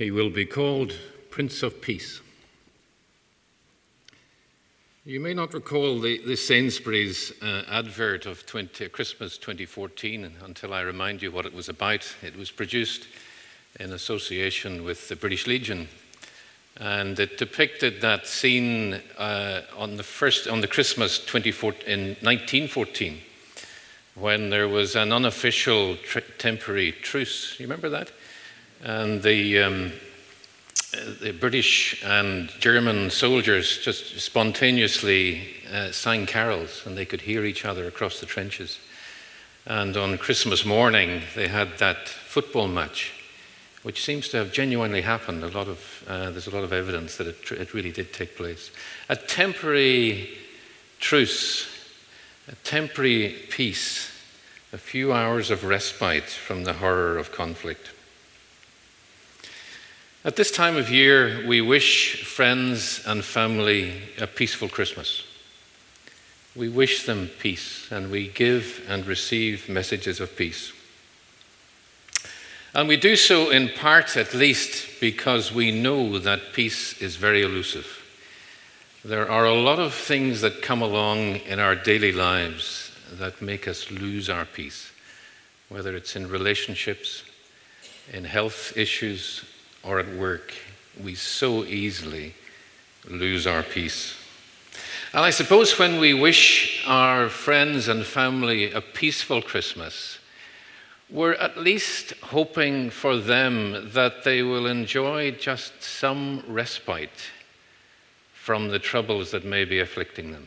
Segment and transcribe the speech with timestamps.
[0.00, 0.94] He will be called
[1.28, 2.22] Prince of Peace.
[5.04, 10.80] You may not recall the, the Sainsbury's uh, advert of 20, Christmas 2014 until I
[10.80, 12.14] remind you what it was about.
[12.22, 13.08] It was produced
[13.78, 15.86] in association with the British Legion,
[16.78, 23.20] and it depicted that scene uh, on the first on the Christmas 2014, in 1914
[24.14, 27.60] when there was an unofficial tr- temporary truce.
[27.60, 28.10] You remember that?
[28.82, 29.92] And the, um,
[31.20, 37.64] the British and German soldiers just spontaneously uh, sang carols, and they could hear each
[37.64, 38.78] other across the trenches.
[39.66, 43.12] And on Christmas morning, they had that football match,
[43.82, 45.44] which seems to have genuinely happened.
[45.44, 48.36] A lot of, uh, there's a lot of evidence that it, it really did take
[48.36, 48.70] place.
[49.10, 50.30] A temporary
[50.98, 51.68] truce,
[52.48, 54.10] a temporary peace,
[54.72, 57.90] a few hours of respite from the horror of conflict.
[60.22, 65.22] At this time of year, we wish friends and family a peaceful Christmas.
[66.54, 70.72] We wish them peace and we give and receive messages of peace.
[72.74, 77.40] And we do so in part, at least, because we know that peace is very
[77.40, 77.86] elusive.
[79.02, 83.66] There are a lot of things that come along in our daily lives that make
[83.66, 84.92] us lose our peace,
[85.70, 87.22] whether it's in relationships,
[88.12, 89.44] in health issues,
[89.82, 90.52] or at work,
[91.02, 92.34] we so easily
[93.08, 94.16] lose our peace.
[95.12, 100.18] And I suppose when we wish our friends and family a peaceful Christmas,
[101.08, 107.30] we're at least hoping for them that they will enjoy just some respite
[108.32, 110.46] from the troubles that may be afflicting them.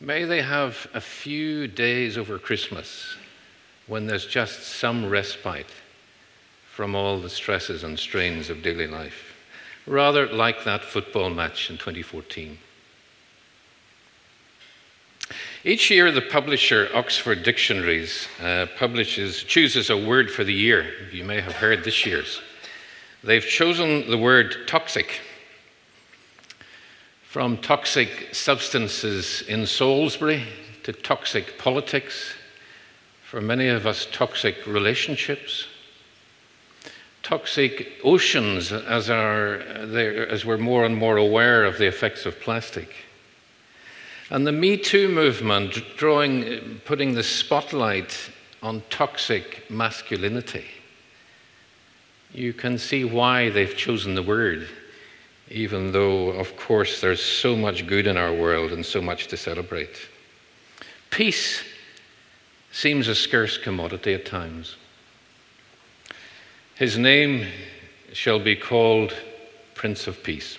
[0.00, 3.16] May they have a few days over Christmas
[3.86, 5.70] when there's just some respite
[6.74, 9.32] from all the stresses and strains of daily life,
[9.86, 12.58] rather like that football match in 2014.
[15.62, 20.90] Each year, the publisher Oxford Dictionaries uh, publishes, chooses a word for the year.
[21.12, 22.40] You may have heard this year's.
[23.22, 25.20] They've chosen the word toxic.
[27.22, 30.42] From toxic substances in Salisbury
[30.82, 32.34] to toxic politics,
[33.22, 35.68] for many of us, toxic relationships,
[37.24, 42.94] toxic oceans as, as we're more and more aware of the effects of plastic.
[44.30, 48.30] And the Me Too movement drawing, putting the spotlight
[48.62, 50.64] on toxic masculinity.
[52.32, 54.68] You can see why they've chosen the word,
[55.50, 59.36] even though, of course, there's so much good in our world and so much to
[59.36, 60.08] celebrate.
[61.10, 61.62] Peace
[62.72, 64.76] seems a scarce commodity at times.
[66.76, 67.46] His name
[68.12, 69.14] shall be called
[69.74, 70.58] Prince of Peace.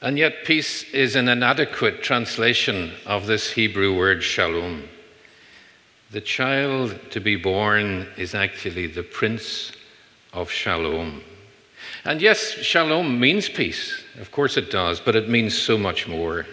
[0.00, 4.84] And yet, peace is an inadequate translation of this Hebrew word shalom.
[6.10, 9.72] The child to be born is actually the Prince
[10.32, 11.22] of Shalom.
[12.06, 14.02] And yes, shalom means peace.
[14.18, 16.46] Of course it does, but it means so much more.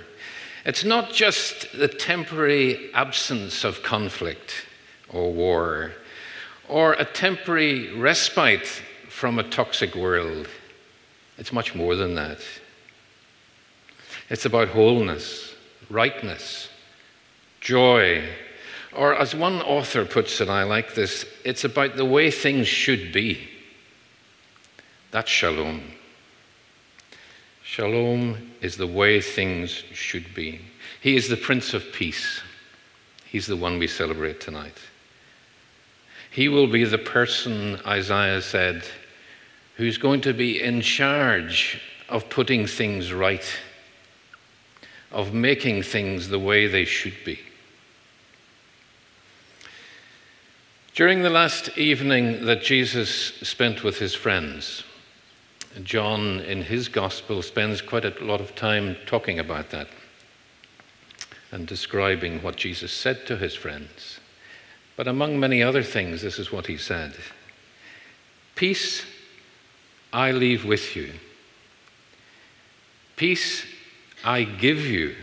[0.66, 4.66] It's not just the temporary absence of conflict
[5.07, 5.94] or war
[6.69, 8.68] or a temporary respite
[9.09, 10.47] from a toxic world.
[11.38, 12.40] It's much more than that.
[14.30, 15.56] It's about wholeness,
[15.90, 16.69] rightness,
[17.59, 18.24] joy,
[18.94, 23.12] or as one author puts it, I like this, it's about the way things should
[23.12, 23.47] be.
[25.12, 25.81] That's shalom.
[27.63, 30.62] Shalom is the way things should be.
[31.01, 32.41] He is the Prince of Peace.
[33.25, 34.78] He's the one we celebrate tonight.
[36.31, 38.84] He will be the person, Isaiah said,
[39.75, 43.45] who's going to be in charge of putting things right,
[45.12, 47.39] of making things the way they should be.
[50.94, 54.83] During the last evening that Jesus spent with his friends,
[55.83, 59.88] John, in his gospel, spends quite a lot of time talking about that
[61.51, 64.19] and describing what Jesus said to his friends.
[65.00, 67.13] But among many other things, this is what he said
[68.56, 69.06] Peace
[70.12, 71.13] I leave with you,
[73.16, 73.66] peace
[74.25, 75.16] I give you.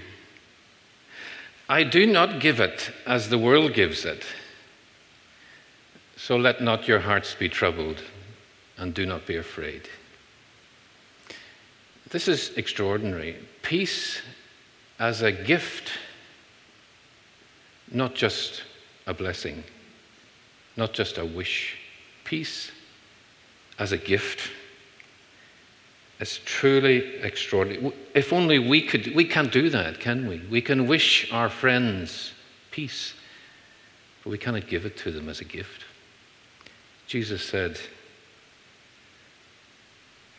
[1.69, 4.25] I do not give it as the world gives it.
[6.17, 8.02] So let not your hearts be troubled
[8.79, 9.90] and do not be afraid.
[12.08, 13.37] This is extraordinary.
[13.61, 14.22] Peace
[14.99, 15.90] as a gift,
[17.93, 18.62] not just
[19.06, 19.62] a blessing,
[20.76, 21.76] not just a wish.
[22.25, 22.73] Peace
[23.79, 24.50] as a gift.
[26.19, 27.93] It's truly extraordinary.
[28.14, 30.41] If only we could, we can't do that, can we?
[30.50, 32.32] We can wish our friends
[32.70, 33.14] peace,
[34.25, 35.85] but we cannot give it to them as a gift.
[37.06, 37.79] Jesus said,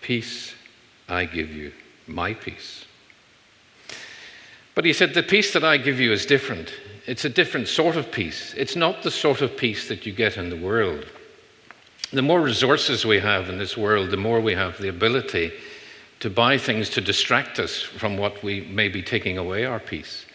[0.01, 0.53] Peace
[1.07, 1.71] I give you,
[2.05, 2.85] my peace.
[4.75, 6.73] But he said, The peace that I give you is different.
[7.07, 8.53] It's a different sort of peace.
[8.57, 11.05] It's not the sort of peace that you get in the world.
[12.11, 15.53] The more resources we have in this world, the more we have the ability
[16.19, 20.25] to buy things to distract us from what we may be taking away our peace.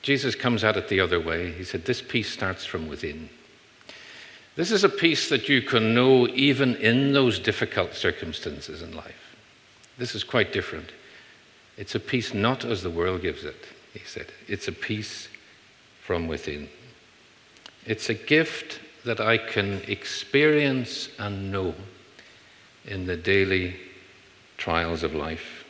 [0.00, 1.52] Jesus comes at it the other way.
[1.52, 3.28] He said, This peace starts from within.
[4.56, 9.36] This is a peace that you can know even in those difficult circumstances in life.
[9.98, 10.90] This is quite different.
[11.76, 14.26] It's a peace not as the world gives it, he said.
[14.46, 15.28] It's a peace
[16.04, 16.68] from within.
[17.86, 21.74] It's a gift that I can experience and know
[22.84, 23.76] in the daily
[24.58, 25.64] trials of life.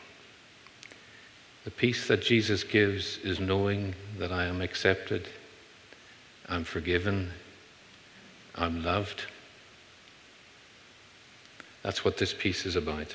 [1.64, 5.28] The peace that Jesus gives is knowing that I am accepted,
[6.48, 7.30] I'm forgiven,
[8.56, 9.22] I'm loved.
[11.82, 13.14] That's what this peace is about.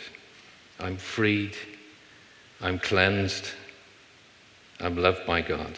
[0.79, 1.55] I'm freed,
[2.61, 3.51] I'm cleansed,
[4.79, 5.77] I'm loved by God.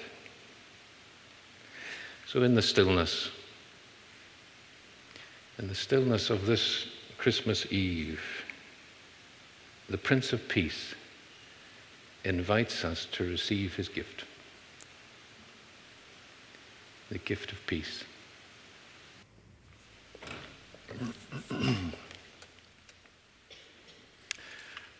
[2.32, 3.30] So, in the stillness,
[5.60, 6.88] in the stillness of this
[7.18, 8.22] Christmas Eve,
[9.90, 10.96] the Prince of Peace
[12.24, 14.24] invites us to receive his gift
[17.10, 18.06] the gift of peace.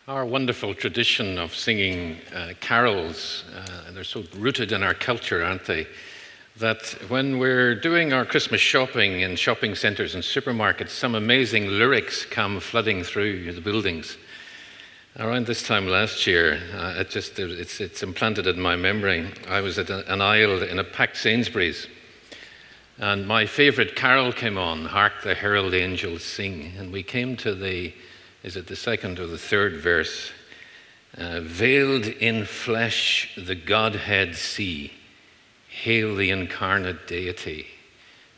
[0.06, 5.64] Our wonderful tradition of singing uh, carols, uh, they're so rooted in our culture, aren't
[5.64, 5.86] they?
[6.58, 12.26] That when we're doing our Christmas shopping in shopping centres and supermarkets, some amazing lyrics
[12.26, 14.18] come flooding through the buildings.
[15.18, 19.30] Around this time last year, uh, it just, it's, it's implanted in my memory.
[19.48, 21.86] I was at an aisle in a packed Sainsbury's,
[22.98, 26.72] and my favourite carol came on, Hark the Herald Angels Sing.
[26.78, 27.94] And we came to the
[28.42, 30.32] is it the second or the third verse?
[31.16, 34.92] Uh, Veiled in flesh, the Godhead see.
[35.72, 37.66] Hail the incarnate deity.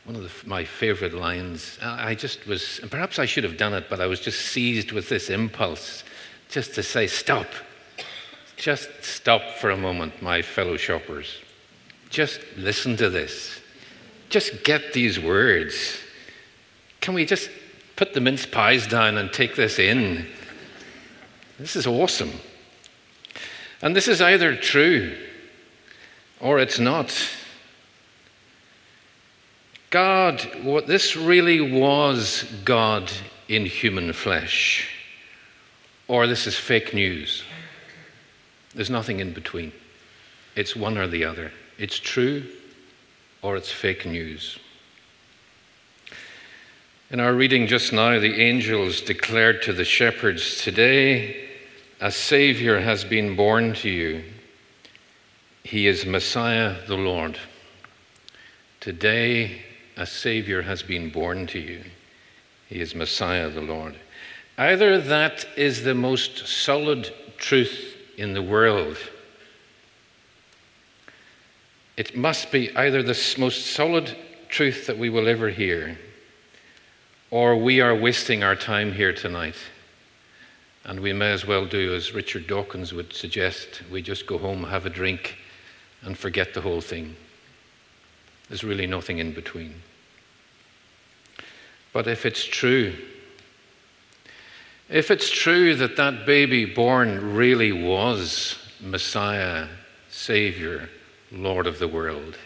[0.05, 1.79] One of the, my favorite lines.
[1.83, 4.93] I just was, and perhaps I should have done it, but I was just seized
[4.93, 6.05] with this impulse
[6.49, 7.47] just to say, stop.
[8.57, 11.39] Just stop for a moment, my fellow shoppers.
[12.11, 13.61] Just listen to this.
[14.29, 15.99] Just get these words.
[17.01, 17.51] Can we just
[17.97, 20.27] put the mince pies down and take this in.
[21.59, 22.33] This is awesome.
[23.83, 25.17] And this is either true
[26.45, 27.11] or it's not.
[29.89, 33.11] God, what this really was God
[33.49, 34.89] in human flesh,
[36.07, 37.43] or this is fake news.
[38.75, 39.73] There's nothing in between.
[40.55, 41.51] It's one or the other.
[41.79, 42.45] It's true
[43.41, 44.59] or it's fake news.
[47.11, 51.49] In our reading just now, the angels declared to the shepherds, Today
[52.01, 54.25] a Savior has been born to you.
[55.65, 57.39] He is Messiah the Lord.
[58.81, 59.63] Today
[59.97, 61.83] a Savior has been born to you.
[62.69, 63.97] He is Messiah the Lord.
[64.59, 68.99] Either that is the most solid truth in the world.
[71.97, 74.15] It must be either the most solid
[74.51, 75.99] truth that we will ever hear
[77.31, 79.57] or we are wasting our time here tonight.
[80.85, 84.63] And we may as well do as Richard Dawkins would suggest we just go home,
[84.65, 85.39] have a drink,
[86.05, 87.17] and forget the whole thing.
[88.49, 89.75] There's really nothing in between.
[91.93, 92.95] But if it's true,
[94.91, 99.69] if it's true that that baby born really was Messiah,
[100.11, 100.91] Savior,
[101.33, 102.37] Lord of the world,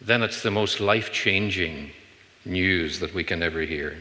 [0.00, 1.90] then it's the most life changing
[2.44, 3.96] news that we can ever hear.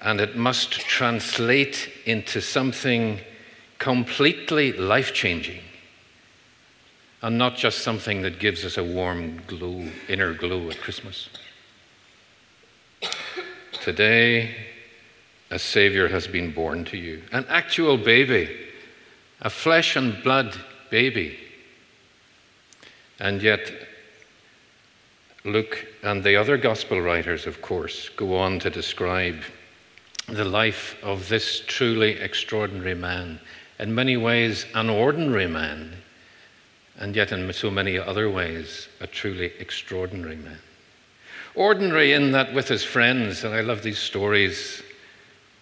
[0.00, 3.18] And it must translate into something
[3.78, 5.60] completely life changing
[7.22, 11.28] and not just something that gives us a warm glow, inner glow at Christmas.
[13.72, 14.54] Today,
[15.50, 18.56] a Savior has been born to you, an actual baby,
[19.40, 20.58] a flesh and blood
[20.90, 21.38] baby.
[23.18, 23.72] And yet,
[25.44, 29.42] Luke and the other gospel writers, of course, go on to describe
[30.28, 33.40] the life of this truly extraordinary man.
[33.78, 35.92] In many ways, an ordinary man,
[36.98, 40.58] and yet in so many other ways, a truly extraordinary man.
[41.54, 44.82] Ordinary in that with his friends, and I love these stories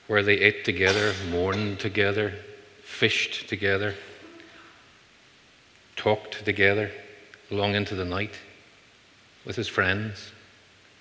[0.07, 2.35] where they ate together, mourned together,
[2.83, 3.95] fished together,
[5.97, 6.91] talked together
[7.51, 8.35] long into the night
[9.45, 10.33] with his friends.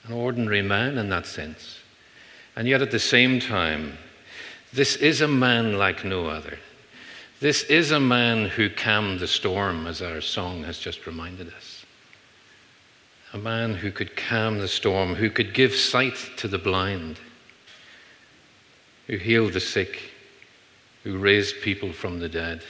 [0.05, 1.79] An ordinary man in that sense.
[2.55, 3.97] And yet at the same time,
[4.73, 6.57] this is a man like no other.
[7.43, 11.83] This is a man who calmed the storm, as our song has just reminded us.
[13.33, 17.19] A man who could calm the storm, who could give sight to the blind,
[19.07, 19.99] who healed the sick,
[21.03, 22.63] who raised people from the dead.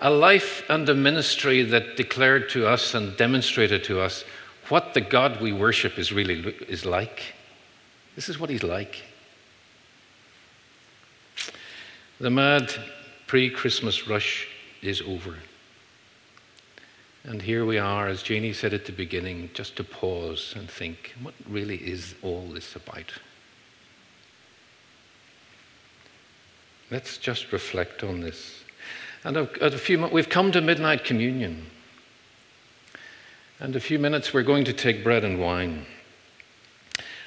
[0.00, 4.24] A life and a ministry that declared to us and demonstrated to us
[4.68, 7.22] what the God we worship is really is like.
[8.16, 9.02] This is what he's like.
[12.20, 12.70] The mad
[13.30, 14.48] pre Christmas rush
[14.82, 15.36] is over.
[17.22, 21.14] And here we are, as Jeannie said at the beginning, just to pause and think
[21.22, 23.12] what really is all this about?
[26.90, 28.64] Let's just reflect on this.
[29.22, 31.66] And at a few, we've come to midnight communion.
[33.60, 35.86] And a few minutes we're going to take bread and wine.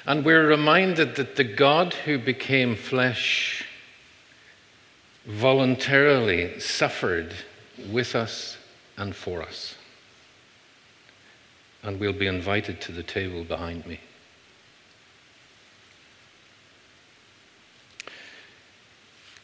[0.04, 3.53] And we're reminded that the God who became flesh
[5.26, 7.34] voluntarily suffered
[7.90, 8.56] with us
[8.96, 9.74] and for us.
[11.82, 14.00] And we'll be invited to the table behind me.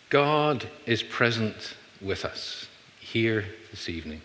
[0.09, 2.67] God is present with us
[2.99, 4.21] here this evening.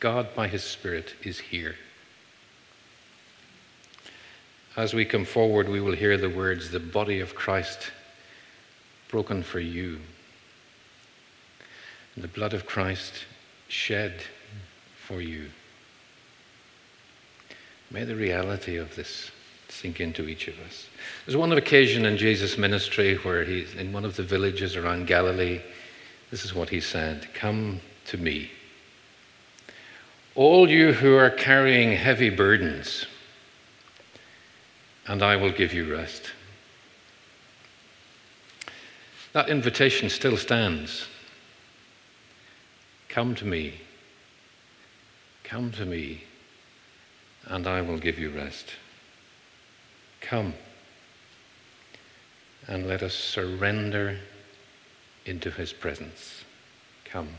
[0.00, 1.74] God, by His Spirit, is here.
[4.76, 7.90] As we come forward, we will hear the words, the body of Christ
[9.08, 9.98] broken for you,
[12.20, 13.24] the blood of Christ
[13.68, 14.22] shed
[15.06, 15.46] for you.
[17.90, 19.30] May the reality of this
[19.68, 20.86] sink into each of us.
[21.24, 25.60] There's one occasion in Jesus' ministry where he's in one of the villages around Galilee.
[26.30, 28.50] This is what he said Come to me
[30.38, 33.06] all you who are carrying heavy burdens,
[35.08, 36.30] and I will give you rest.
[39.32, 41.08] That invitation still stands.
[43.18, 43.74] Come to me.
[45.42, 46.22] Come to me,
[47.46, 48.74] and I will give you rest.
[50.20, 50.54] Come,
[52.68, 54.20] and let us surrender
[55.26, 56.44] into his presence.
[57.04, 57.30] Come.